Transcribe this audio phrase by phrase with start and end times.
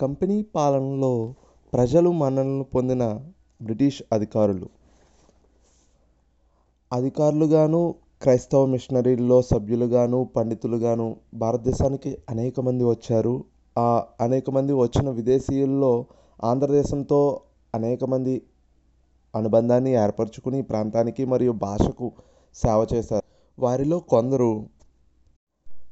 [0.00, 1.34] Company పాలనలో
[1.72, 3.20] ప్రజలు మన్ననలు పొందిన
[3.62, 4.68] బ్రిటిష్ అధికారులు.
[6.92, 13.44] అధికారులుగాను క్రైస్తవ మిషనరీల్లో సభ్యులుగాను పండితులుగాను భారతదేశానికి అనేక మంది వచ్చారు.
[13.78, 16.06] ఆ అనేక మంది వచ్చిన విదేశీయుల్లో
[16.44, 17.40] ఆంధ్రదేశంతో
[17.74, 18.42] అనేక మంది
[19.34, 22.12] అనుబంధాన్ని ఏర్పరచుకుని ప్రాంతానికి మరియు భాషకు
[22.54, 23.26] సేవ చేశారు.
[23.58, 24.50] వారిలో కొందరు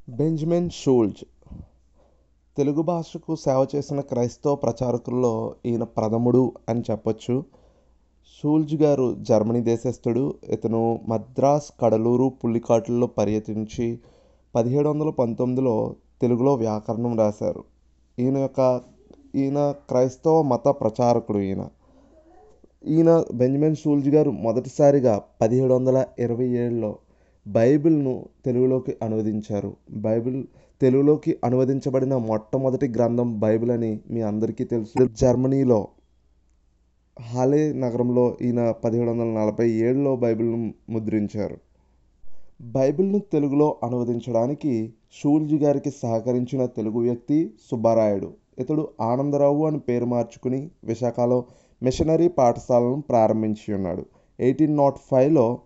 [0.09, 1.23] బెంజమిన్ షూల్జ్
[2.57, 7.43] తెలుగు భాషకు సేవ చేసిన క్రైస్తవ ప్రచారకుల్లో ఈయన ప్రథముడు అని చెప్పొచ్చు.
[8.39, 10.35] షూల్జ్ గారు జర్మనీ దేశస్థుడు.
[10.49, 13.99] ఇతను మద్రాస్ కడలూరు పుల్లికాట్లలో పర్యటించి
[14.55, 17.63] పదిహేడు వందల పంతొమ్మిదిలో తెలుగులో వ్యాకరణం రాశారు.
[18.19, 18.81] ఈయన యొక్క
[19.35, 21.67] ఈయన క్రైస్తవ మత ప్రచారకుడు ఈయన.
[22.87, 26.95] ఈయన బెంజమిన్ షూల్జ్ గారు మొదటిసారిగా పదిహేడు వందల ఇరవై ఏడులో
[27.47, 29.75] బైబిల్ను తెలుగులోకి అనువదించారు.
[29.91, 30.43] బైబిల్
[30.81, 35.05] తెలుగులోకి అనువదించబడిన మొట్టమొదటి గ్రంథం బైబిల్ అని మీ అందరికీ తెలుసు.
[35.05, 35.87] జర్మనీలో
[37.21, 41.57] హాలే నగరంలో ఈయన పదిహేడు వందల నలభై ఏడులో బైబిల్ను ముద్రించారు.
[42.61, 48.33] బైబిల్ను తెలుగులో అనువదించడానికి షూల్జీ గారికి సహకరించిన తెలుగు వ్యక్తి సుబ్బారాయుడు.
[48.59, 51.45] ఇతడు ఆనందరావు అని పేరు మార్చుకుని విశాఖలో
[51.83, 54.05] మిషనరీ పాఠశాలను ప్రారంభించి ఉన్నాడు.
[54.39, 55.59] ఎయిటీన్ నాట్ ఫైవ్లో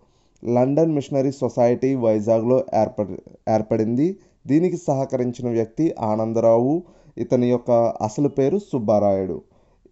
[0.44, 3.16] లండన్ మిషనరీ సొసైటీ వైజాగ్లో ఏర్పడి
[3.50, 4.18] ఏర్పడింది.
[4.46, 6.82] దీనికి సహకరించిన వ్యక్తి ఆనందరావు.
[7.18, 7.70] ఇతని యొక్క
[8.02, 9.42] అసలు పేరు సుబ్బారాయుడు.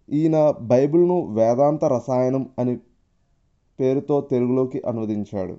[0.09, 2.77] ఈయన బైబిల్ను వేదాంత రసాయనం అని
[3.79, 5.57] పేరుతో తెలుగులోకి అనువదించాడు.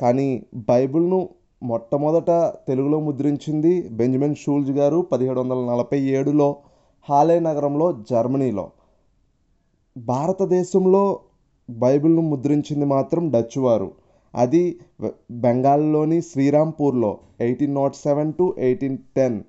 [0.00, 1.28] కానీ బైబిల్ను
[1.62, 2.30] మొట్టమొదట
[2.68, 6.56] తెలుగులో ముద్రించింది బెంజమిన్ షూల్జ్ గారు పదిహేడు వందల నలభై ఏడులో
[7.08, 8.70] హాలే నగరంలో జర్మనీలో.
[9.96, 11.20] భారతదేశంలో
[11.78, 13.90] బైబిల్ను ముద్రించింది మాత్రం డచ్ వారు.
[14.34, 14.78] అది
[15.30, 19.42] బెంగాల్లోని శ్రీరాంపూర్లో eighteen naught seven to eighteen ten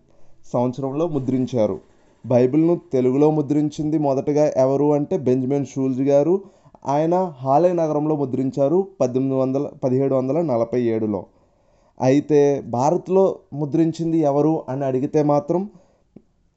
[0.54, 1.80] సంవత్సరంలో ముద్రించారు.
[2.26, 6.42] బైబిల్ను తెలుగులో ముద్రించింది మొదటగా ఎవరు అంటే బెంజమిన్ షూల్జ్ గారు.
[6.86, 11.26] ఆయన హాలే నగరంలో ముద్రించారు పద్దెనిమిది వందల పదిహేడు వందల నలభై ఏడులో.
[12.02, 15.70] అయితే భారత్లో ముద్రించింది ఎవరు అని అడిగితే మాత్రం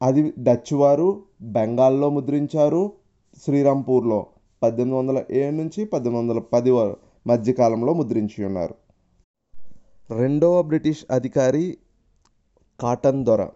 [0.03, 2.93] అది డచ్ వారు బెంగాల్లో ముద్రించారు
[3.45, 4.27] శ్రీరాంపూర్లో.
[4.67, 6.71] పద్దెనిమిది వందల ఏడు నుంచి పద్దెనిమిది వందల పది
[7.27, 8.75] మధ్యకాలంలో ముద్రించి ఉన్నారు.
[10.11, 11.79] రెండవ బ్రిటిష్ అధికారి
[12.81, 13.49] కాటన్ దొర.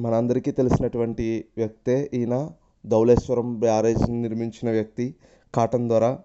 [0.00, 2.50] మనందరికీ తెలిసినటువంటి వ్యక్తే ఈయన
[2.86, 5.14] ధౌలేశ్వరం బ్యారేజ్ని నిర్మించిన వ్యక్తి
[5.54, 6.16] కాటన్ దొర.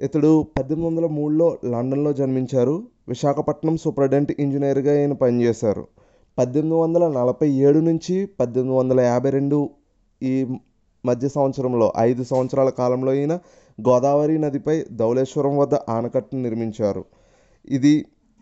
[0.00, 2.82] ఇతడు పద్దెనిమిది వందల మూడులో లండన్లో జన్మించారు.
[3.08, 5.86] విశాఖపట్నం సూపరింటెండెంట్ ఇంజనీర్గా ఈయన పనిచేశారు.
[6.38, 9.70] పద్దెనిమిది వందల నలభై ఏడు నుంచి పద్దెనిమిది వందల యాభై రెండు
[10.22, 10.32] ఈ
[11.04, 13.34] మధ్య సంవత్సరంలో ఐదు సంవత్సరాల కాలంలో ఈయన
[13.78, 17.04] గోదావరి నదిపై ధవళేశ్వరం వద్ద ఆనకట్టను నిర్మించారు.
[17.68, 17.94] ఇది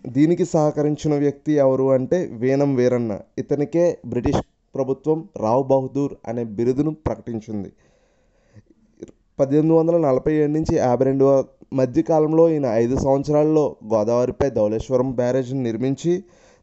[0.06, 3.20] దీనికి సహకరించిన వ్యక్తి ఎవరు అంటే వీణం వీరన్న.
[3.38, 4.42] ఇతనికే బ్రిటిష్
[4.74, 7.70] ప్రభుత్వం రావ్ బహదూర్ అనే బిరుదును ప్రకటించింది.
[9.38, 16.12] పద్దెనిమిది వందల నలభై ఏడు నుంచి యాభై రెండు మధ్యకాలంలో ఈయన ఐదు సంవత్సరాల్లో గోదావరిపై ధవళేశ్వరం బ్యారేజ్ని నిర్మించి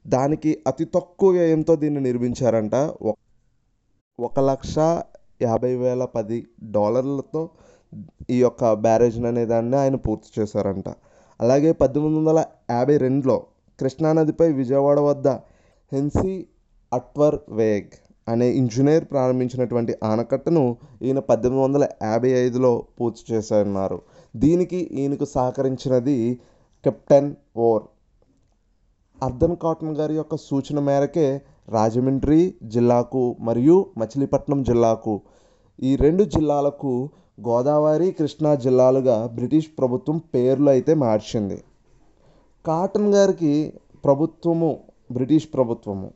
[0.08, 2.76] దానికి అతి తక్కువ వ్యయంతో దీన్ని నిర్మించారంట.
[4.20, 4.76] ఒక లక్ష
[5.42, 7.50] యాభై వేల పది డాలర్లతో
[8.30, 10.90] ఈ యొక్క బ్యారేజ్ని అనే దాన్ని ఆయన పూర్తి చేశారంట.
[11.42, 13.44] అలాగే పద్దెనిమిది వందల యాభై రెండులో
[13.80, 15.28] కృష్ణానదిపై విజయవాడ వద్ద
[15.94, 16.48] హెన్సీ
[16.94, 17.92] అట్వర్ వేగ్
[18.30, 24.02] అనే ఇంజనీర్ ప్రారంభించినటువంటి ఆనకట్టను ఈయన పద్దెనిమిది వందల యాభై ఐదులో పూర్తి చేశారన్నారు.
[24.36, 26.40] దీనికి ఈయనకు సహకరించినది
[26.84, 27.84] కెప్టెన్ ఓర్.
[29.24, 35.22] అర్ధన్ కాటన్ గారి యొక్క సూచన మేరకే రాజమండ్రి జిల్లాకు మరియు మచిలీపట్నం జిల్లాకు.
[35.84, 37.10] ఈ రెండు జిల్లాలకు
[37.48, 41.64] గోదావరి కృష్ణా జిల్లాలుగా బ్రిటిష్ ప్రభుత్వం పేర్లు అయితే మార్చింది.
[42.66, 43.74] కాటన్ గారికి
[44.06, 44.80] ప్రభుత్వము
[45.12, 46.12] బ్రిటిష్ ప్రభుత్వము.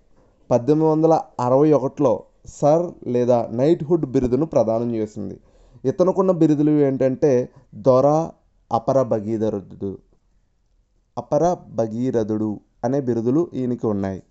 [0.52, 5.40] పద్దెనిమిది వందల అరవై ఒకటిలో సర్ లేదా నైట్హుడ్ బిరుదును ప్రదానం చేసింది.
[5.86, 8.30] ఇతనుకున్న బిరుదులు ఏంటంటే దొర
[8.72, 9.98] అపర భగీరథుడు.
[11.18, 14.24] అపర భగీరథుడు అనే బిరుదులు ఈయనకి ఉన్నాయి.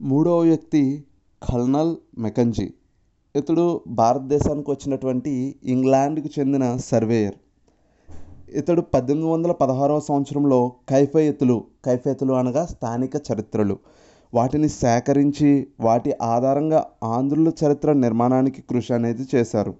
[0.00, 1.04] మూడవ వ్యక్తి
[1.52, 2.70] కల్నల్ మెకంజీ.
[3.36, 7.34] ఇతడు భారతదేశానికి వచ్చినటువంటి ఇంగ్లాండ్కి చెందిన సర్వేయర్.
[8.54, 13.78] ఇతడు పద్దెనిమిది వందల పదహారవ సంవత్సరంలో కైఫయతులు కైఫయతులు అనగా స్థానిక చరిత్రలు.
[14.34, 19.74] వాటిని సేకరించి వాటి ఆధారంగా ఆంధ్రుల చరిత్ర నిర్మాణానికి కృషి అనేది చేశారు.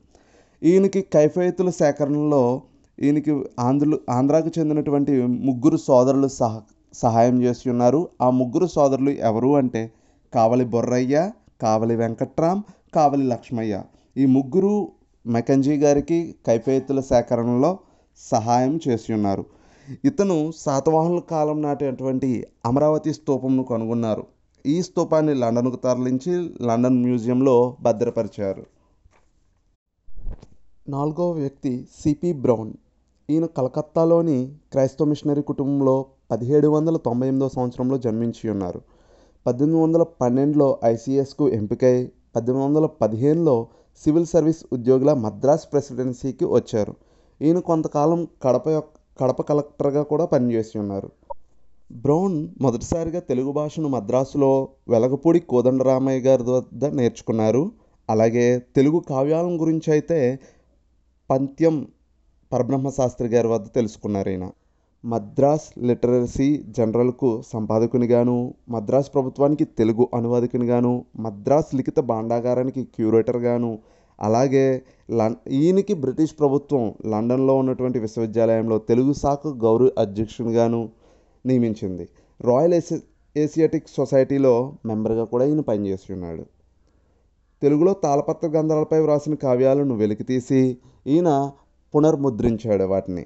[0.62, 2.62] ఈయనకి కైఫయతుల సేకరణలో
[3.02, 6.60] ఈయనకి ఆంధ్రులు ఆంధ్రాకు చెందినటువంటి ముగ్గురు సోదరులు సహ
[6.94, 8.08] సహాయం చేసి ఉన్నారు.
[8.22, 9.92] ఆ ముగ్గురు సోదరులు ఎవరు అంటే
[10.36, 12.62] కావలి బొర్రయ్య కావలి వెంకట్రామ్
[12.94, 13.82] కావలి లక్ష్మయ్య.
[14.16, 14.88] ఈ ముగ్గురు
[15.26, 17.78] మెకంజీ గారికి కైపేతుల సేకరణలో
[18.18, 19.44] సహాయం చేసి ఉన్నారు.
[20.04, 24.26] ఇతను శాతవాహనుల కాలం నాటినటువంటి అమరావతి స్తూపంను కనుగొన్నారు.
[24.66, 28.66] ఈ స్తూపాన్ని లండన్కు తరలించి లండన్ మ్యూజియంలో భద్రపరిచారు.
[30.88, 32.72] నాలుగవ వ్యక్తి సిపి బ్రౌన్.
[33.30, 38.95] ఈయన కలకత్తాలోని క్రైస్తవ మిషనరీ కుటుంబంలో పదిహేడు వందల తొంభై ఎనిమిదవ సంవత్సరంలో జన్మించి ఉన్నారు.
[39.46, 43.66] పద్దెనిమిది వందల పన్నెండులో ఐసీఎస్కు ఎంపికై పద్దెనిమిది వందల పదిహేనులో
[44.04, 46.94] సివిల్ సర్వీస్ ఉద్యోగుల మద్రాస్ ప్రెసిడెన్సీకి వచ్చారు.
[47.42, 51.10] ఈయన కొంతకాలం కడప యొక్క కడప కలెక్టర్గా కూడా పనిచేసి ఉన్నారు.
[51.92, 57.72] బ్రౌన్ మొదటిసారిగా తెలుగు భాషను మద్రాసులో వెలగపూడి కోదండరామయ్య గారి వద్ద నేర్చుకున్నారు.
[58.10, 60.38] అలాగే తెలుగు కావ్యాలం గురించి అయితే
[61.30, 61.88] పంత్యం
[62.52, 64.50] పరబ్రహ్మ శాస్త్రి గారి వద్ద తెలుసుకున్నారు ఈయన.
[65.04, 73.78] మద్రాస్ లిటరసీ జనరల్కు సంపాదకునిగాను మద్రాస్ ప్రభుత్వానికి తెలుగు అనువాదకునిగాను మద్రాస్ లిఖిత భాండాగారానికి క్యూరేటర్గాను
[74.20, 80.88] అలాగే లం ఈయనకి బ్రిటిష్ ప్రభుత్వం లండన్లో ఉన్నటువంటి విశ్వవిద్యాలయంలో తెలుగు శాఖ గౌరవ అధ్యక్షునిగాను
[81.46, 82.08] నియమించింది.
[82.40, 83.00] రాయల్ ఏసి
[83.36, 86.46] ఏసియాటిక్ సొసైటీలో మెంబర్గా కూడా ఈయన పనిచేసి ఉన్నాడు.
[87.62, 90.76] తెలుగులో తాళపత్ర గ్రంథాలపై వ్రాసిన కావ్యాలను వెలికితీసి
[91.06, 91.50] ఈయన
[91.94, 93.24] పునర్ముద్రించాడు వాటిని.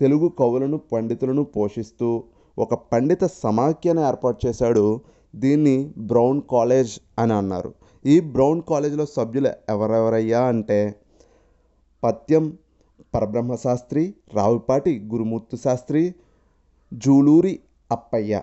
[0.00, 2.24] తెలుగు కవులను పండితులను పోషిస్తూ
[2.58, 5.00] ఒక పండిత సమాఖ్యను ఏర్పాటు చేశాడు
[5.36, 7.74] దీన్ని బ్రౌన్ కాలేజ్ అని అన్నారు.
[8.06, 11.00] ఈ బ్రౌన్ కాలేజ్లో సభ్యులు ఎవరెవరయ్యా అంటే
[12.04, 12.58] పత్యం
[13.14, 16.14] పరబ్రహ్మ శాస్త్రి రావుపాటి గురుమూర్తి శాస్త్రి
[16.94, 17.60] జూలూరి
[17.90, 18.42] అప్పయ్య.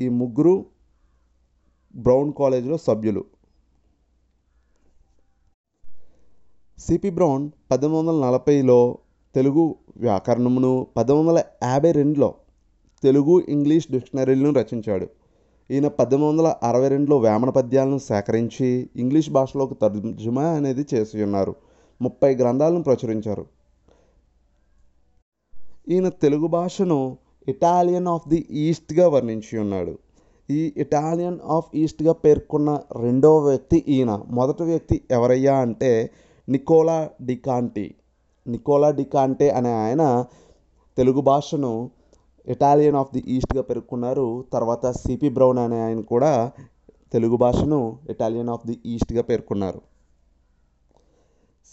[0.00, 0.66] ఈ ముగ్గురు
[1.96, 3.24] బ్రౌన్ కాలేజ్లో సభ్యులు.
[6.78, 8.98] సిపి బ్రౌన్ పద్దెనిమిది వందల నలభైలో
[9.36, 12.34] తెలుగు వ్యాకరణమును పద్దెనిమిది వందల యాభై రెండులో
[13.02, 15.06] తెలుగు ఇంగ్లీష్ డిక్షనరీలను రచించాడు.
[15.70, 21.54] ఈయన పద్దెనిమిది వందల అరవై రెండులో వేమన పద్యాలను సేకరించి ఇంగ్లీష్ భాషలోకి తర్జుమా అనేది చేసి ఉన్నారు
[22.02, 23.46] ముప్పై గ్రంథాలను ప్రచురించారు.
[25.88, 27.18] ఈయన తెలుగు భాషను
[27.48, 29.98] ఇటాలియన్ ఆఫ్ ది ఈస్ట్గా వర్ణించి ఉన్నాడు
[30.50, 34.22] ఈ ఇటాలియన్ ఆఫ్ ఈస్ట్గా పేర్కొన్న రెండవ వ్యక్తి ఈయన.
[34.30, 36.10] మొదటి వ్యక్తి ఎవరయ్యా అంటే
[36.48, 37.94] నికోలా డికాంటి.
[38.46, 40.24] నికోలా డికాంటే అనే ఆయన
[40.98, 41.90] తెలుగు భాషను
[42.46, 46.52] ఇటాలియన్ ఆఫ్ ది ఈస్ట్గా పేర్కొన్నారు తర్వాత సిపి బ్రౌన్ అనే ఆయన కూడా
[47.12, 49.80] తెలుగు భాషను ఇటాలియన్ ఆఫ్ ది ఈస్ట్గా పేర్కొన్నారు.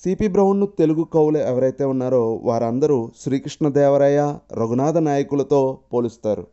[0.03, 4.19] సిపి బ్రౌన్ను తెలుగు కవులు ఎవరైతే ఉన్నారో వారందరూ శ్రీకృష్ణదేవరాయ
[4.53, 6.47] రఘునాథ నాయకులతో పోలుస్తారు.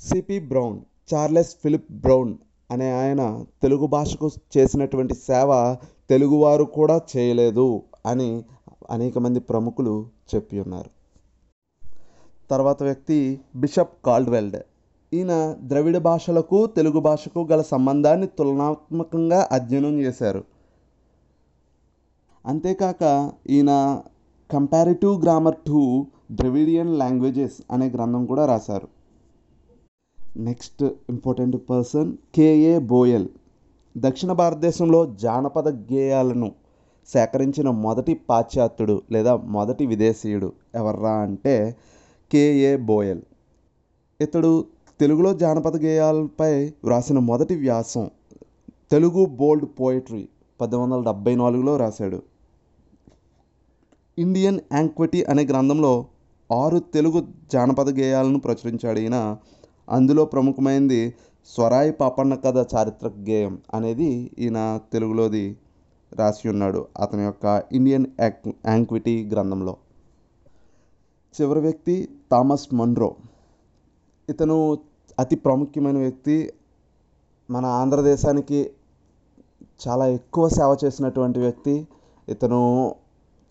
[0.00, 0.78] CP Brown
[1.10, 2.34] Charles Philip Brown
[2.70, 3.22] అనే ఆయన
[3.62, 5.76] తెలుగు భాషకు చేసినటువంటి సేవ
[6.10, 8.44] తెలుగువారు కూడా చేయలేదు అని
[8.90, 10.90] అనేక మంది ప్రముఖులు చెప్పి ఉన్నారు.
[12.50, 14.56] తర్వాత వ్యక్తి బిషప్ కాల్డ్వెల్డ్.
[15.14, 20.44] ఈయన ద్రవిడ భాషలకు తెలుగు భాషకు గల సంబంధాన్ని తులనాత్మకంగా అధ్యయనం చేశారు.
[22.46, 24.02] అంతేకాక ఈయన
[24.52, 28.88] comparative grammar to Dravidian languages అనే గ్రంథం కూడా రాశారు.
[30.36, 33.28] Next important person KA Boyle
[33.98, 36.59] దక్షిణ భారతదేశంలో జానపద గేయాలను
[37.12, 41.76] సేకరించిన మొదటి పాశ్చాత్యుడు లేదా మొదటి విదేశీయుడు ఎవర్రా అంటే
[42.32, 43.20] కేఏ బోయల్.
[44.20, 44.64] ఇతడు
[45.00, 48.10] తెలుగులో జానపద గేయాలపై వ్రాసిన మొదటి వ్యాసం
[48.90, 50.28] తెలుగు బోల్డ్ పోయిటరీ
[50.60, 52.22] పద్దెనిమిది వందల డెబ్బై నాలుగులో రాశాడు.
[54.18, 56.06] ఇండియన్ యాంక్విటీ అనే గ్రంథంలో
[56.52, 59.36] ఆరు తెలుగు జానపద గేయాలను ప్రచురించాడు ఈయన.
[59.88, 61.14] అందులో ప్రముఖమైనది
[61.46, 65.56] స్వరాయి పాపన్న కథ చారిత్రక గేయం అనేది ఈయన తెలుగులోది
[66.14, 68.06] రాసి ఉన్నాడు అతని యొక్క ఇండియన్
[68.66, 69.76] యాంక్విటీ గ్రంథంలో.
[71.40, 73.16] చివరి వ్యక్తి థామస్ మన్రో.
[74.28, 74.78] ఇతను
[75.18, 76.52] అతి ప్రాముఖ్యమైన వ్యక్తి.
[77.50, 78.70] మన ఆంధ్రదేశానికి
[79.88, 81.88] చాలా ఎక్కువ సేవ చేసినటువంటి వ్యక్తి.
[82.28, 82.94] ఇతను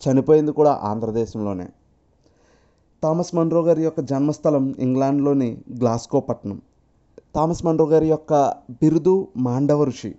[0.08, 1.68] చనిపోయింది కూడా ఆంధ్రదేశంలోనే.
[3.02, 6.60] థామస్ మన్రో గారి యొక్క జన్మస్థలం ఇంగ్లాండ్లోని గ్లాస్కో పట్టణం.
[7.34, 10.14] థామస్ మన్రో గారి యొక్క బిరుదు మాండవ ఋషి.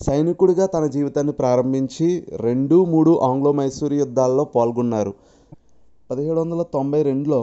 [0.00, 2.06] సైనికుడిగా తన జీవితాన్ని ప్రారంభించి
[2.46, 5.12] రెండు మూడు ఆంగ్లో మైసూర్ యుద్ధాల్లో పాల్గొన్నారు.
[6.10, 7.38] పదిహేడు వందల తొంభై రెండులో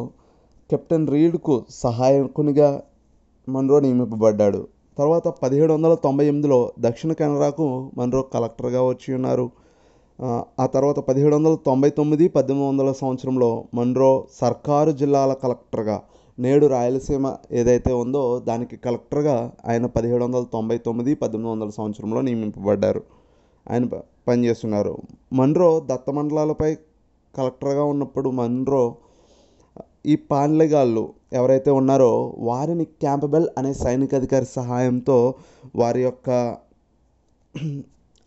[0.70, 2.70] కెప్టెన్ రీడ్కు సహాయకునిగా
[3.48, 4.62] మన్రో నియమింపబడ్డాడు.
[4.98, 7.66] తర్వాత పదిహేడు వందల తొంభై ఎనిమిదిలో దక్షిణ కెనరాకు
[7.98, 9.46] మన్రో కలెక్టర్గా వచ్చి ఉన్నారు.
[10.60, 15.98] ఆ తర్వాత పదిహేడు వందల తొంభై తొమ్మిది పద్దెనిమిది వందల సంవత్సరంలో మన్రో సర్కారు జిల్లాల కలెక్టర్గా
[16.40, 23.04] నేడు రాయలసీమ ఏదైతే ఉందో దానికి కలెక్టర్గా ఆయన పదిహేడు వందల తొంభై తొమ్మిది పద్దెనిమిది వందల సంవత్సరంలో నియమింపబడ్డారు.
[23.72, 23.86] ఆయన
[24.28, 24.98] పనిచేస్తున్నారు.
[25.34, 26.76] మన్రో దత్తమండలాలపై
[27.38, 28.96] కలెక్టర్గా ఉన్నప్పుడు మన్రో
[30.06, 35.34] ఈ పాన్లెగాళ్ళు ఎవరైతే ఉన్నారో వారిని క్యాంపబెల్ అనే సైనిక అధికారి సహాయంతో
[35.76, 36.58] వారి యొక్క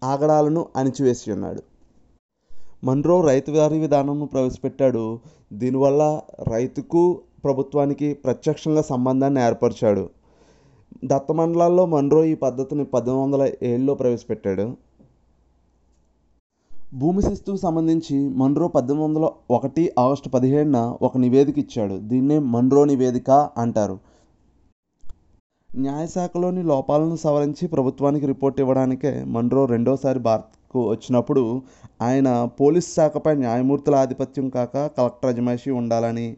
[0.04, 1.62] ఆగడాలను అణిచివేసి ఉన్నాడు.
[2.84, 5.18] మన్రో రైతు వారి విధానంను ప్రవేశపెట్టాడు.
[5.52, 6.20] దీనివల్ల
[6.50, 10.10] రైతుకు ప్రభుత్వానికి ప్రత్యక్షంగా సంబంధాన్ని ఏర్పరిచాడు.
[11.04, 14.76] దత్తమండలాల్లో మన్రో ఈ పద్ధతిని పద్దెనిమిది వందల ఏడులో ప్రవేశపెట్టాడు.
[16.94, 21.96] భూమి శిస్తుకు సంబంధించి మన్రో పద్దెనిమిది వందల ఒకటి ఆగస్టు పదిహేడున ఒక నివేదిక ఇచ్చాడు.
[21.98, 23.98] దీన్నే మన్రో నివేదిక అంటారు.
[25.70, 31.62] న్యాయశాఖలోని లోపాలను సవరించి ప్రభుత్వానికి రిపోర్ట్ ఇవ్వడానికే మన్రో రెండోసారి భారత్కు వచ్చినప్పుడు
[32.02, 36.36] ఆయన పోలీస్ శాఖపై న్యాయమూర్తుల ఆధిపత్యం కాక కలెక్టర్ అజమాయిషి ఉండాలని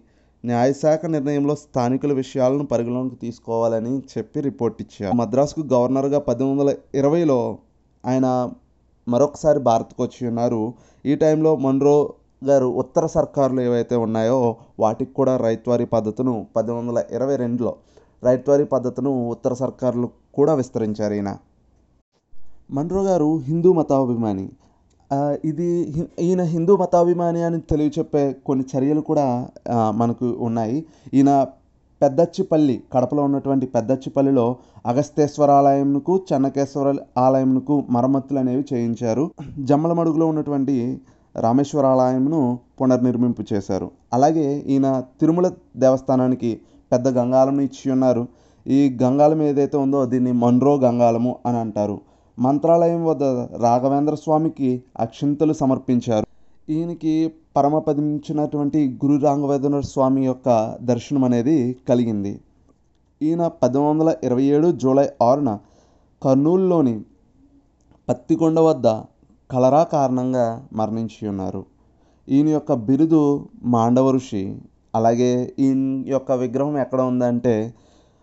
[0.49, 5.15] న్యాయశాఖ నిర్ణయంలో స్థానికుల విషయాలను పరిగణలోకి తీసుకోవాలని చెప్పి రిపోర్ట్ ఇచ్చారు.
[5.15, 7.59] మద్రాసుకు గవర్నర్గా పద్దెనిమిది వందల ఇరవైలో
[8.07, 8.27] ఆయన
[9.09, 10.63] మరొకసారి భారత్కు వచ్చి ఉన్నారు.
[11.07, 12.13] ఈ టైంలో మన్రో
[12.45, 17.77] గారు ఉత్తర సర్కారులు ఏవైతే ఉన్నాయో వాటికి కూడా రైత్వారీ పద్ధతును పద్దెనిమిది వందల ఇరవై రెండులో
[18.25, 21.37] రైత్వారీ పద్ధతును ఉత్తర సర్కారులు కూడా విస్తరించారు ఈయన.
[22.71, 24.49] మన్రో గారు హిందూ మతాభిమాని.
[25.51, 25.69] ఇది
[26.27, 29.27] ఈయన హిందూ మతాభిమాని అని తెలియచెప్పే కొన్ని చర్యలు కూడా
[30.01, 30.79] మనకు ఉన్నాయి.
[31.19, 31.31] ఈయన
[32.01, 34.45] పెద్దచ్చిపల్లి కడపలో ఉన్నటువంటి పెద్దచ్చిపల్లిలో
[34.91, 36.89] అగస్తేశ్వర ఆలయంకు చెన్నకేశ్వర
[37.25, 39.25] ఆలయంకు మరమ్మతులు అనేవి చేయించారు.
[39.71, 40.75] జమ్మలమడుగులో ఉన్నటువంటి
[41.45, 42.43] రామేశ్వర ఆలయంను
[42.81, 43.89] పునర్నిర్మింపు చేశారు.
[44.17, 44.89] అలాగే ఈయన
[45.21, 45.49] తిరుమల
[45.85, 46.51] దేవస్థానానికి
[46.93, 48.23] పెద్ద గంగాళం ఇచ్చి ఉన్నారు
[48.67, 51.97] ఈ గంగాళం ఏదైతే ఉందో దీన్ని మన్రో గంగాళము అని అంటారు.
[52.39, 53.25] మంత్రాలయం వద్ద
[53.65, 54.69] రాఘవేంద్ర స్వామికి
[55.05, 56.27] అక్షింతలు సమర్పించారు.
[56.75, 57.15] ఈయనకి
[57.57, 60.49] పరమపదించినటువంటి గురు రాఘవేంద్ర స్వామి యొక్క
[60.91, 61.57] దర్శనం అనేది
[61.89, 62.33] కలిగింది.
[63.21, 65.53] ఈయన పద్దెనిమిది వందల ఇరవై ఏడు జూలై ఆరున
[66.23, 66.95] కర్నూలులోని
[68.09, 68.87] పత్తికొండ వద్ద
[69.51, 71.63] కలరా కారణంగా మరణించి ఉన్నారు.
[72.29, 73.23] ఈయన యొక్క బిరుదు
[73.75, 74.45] మాండవ ఋషి
[74.95, 75.33] అలాగే
[75.65, 77.55] ఈయన యొక్క విగ్రహం ఎక్కడ ఉందంటే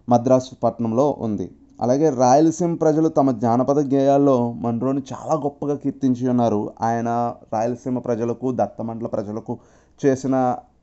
[0.07, 1.47] మద్రాసు పట్టణంలో ఉంది.
[1.79, 6.73] అలాగే రాయలసీమ ప్రజలు తమ జానపద గేయాల్లో మన్రోని చాలా గొప్పగా కీర్తించి ఉన్నారు.
[6.81, 7.09] ఆయన
[7.53, 9.53] రాయలసీమ ప్రజలకు దత్తమండల ప్రజలకు
[9.99, 10.35] చేసిన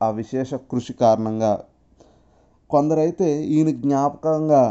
[0.03, 1.63] ఆ విశేష కృషి కారణంగా
[2.69, 4.63] కొందరైతే ఈయన జ్ఞాపకంగా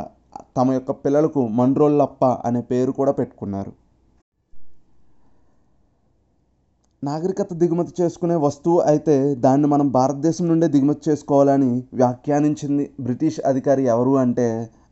[0.56, 3.72] తమ యొక్క పిల్లలకు మండ్రోళ్ళప్ప అనే పేరు కూడా పెట్టుకున్నారు.
[7.04, 14.16] నాగరికత దిగుమతి చేసుకునే వస్తువు అయితే దాన్ని మనం భారతదేశం నుండే దిగుమతి చేసుకోవాలని వ్యాఖ్యానించింది బ్రిటిష్ అధికారి ఎవరు
[14.16, 14.46] అంటే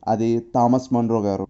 [0.07, 1.47] అది థామస్ మన్రో గారు.